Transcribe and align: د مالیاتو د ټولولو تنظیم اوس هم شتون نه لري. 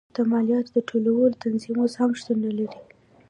د 0.15 0.17
مالیاتو 0.31 0.71
د 0.75 0.77
ټولولو 0.89 1.37
تنظیم 1.43 1.77
اوس 1.81 1.93
هم 2.01 2.11
شتون 2.19 2.37
نه 2.45 2.51
لري. 2.57 2.79